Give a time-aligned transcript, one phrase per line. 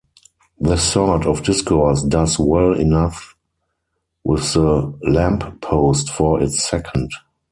[0.59, 3.35] This sort of discourse does well enough
[4.23, 7.11] with the lamppost for its second.